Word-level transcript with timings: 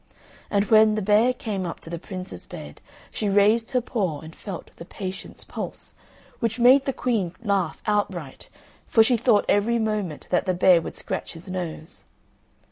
And 0.49 0.65
when 0.71 0.95
the 0.95 1.01
bear 1.03 1.31
came 1.31 1.67
up 1.67 1.79
to 1.81 1.89
the 1.91 1.99
Prince's 1.99 2.47
bed, 2.47 2.81
she 3.11 3.29
raised 3.29 3.69
her 3.69 3.81
paw 3.81 4.21
and 4.21 4.35
felt 4.35 4.71
the 4.77 4.83
patient's 4.83 5.43
pulse, 5.43 5.93
which 6.39 6.57
made 6.57 6.85
the 6.85 6.91
Queen 6.91 7.35
laugh 7.43 7.79
outright, 7.85 8.49
for 8.87 9.03
she 9.03 9.15
thought 9.15 9.45
every 9.47 9.77
moment 9.77 10.25
that 10.31 10.47
the 10.47 10.55
bear 10.55 10.81
would 10.81 10.95
scratch 10.95 11.33
his 11.33 11.47
nose. 11.47 12.03